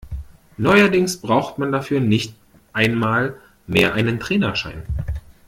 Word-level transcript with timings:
Neuerdings 0.57 1.17
braucht 1.21 1.59
man 1.59 1.71
dafür 1.71 1.99
nicht 1.99 2.33
einmal 2.73 3.39
mehr 3.67 3.93
einen 3.93 4.19
Trainerschein. 4.19 4.81